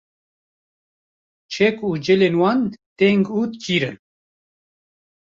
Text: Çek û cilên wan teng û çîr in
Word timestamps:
Çek 1.53 1.77
û 1.89 1.91
cilên 2.05 2.35
wan 2.41 2.59
teng 2.97 3.23
û 3.37 3.41
çîr 3.61 3.83
in 3.89 3.97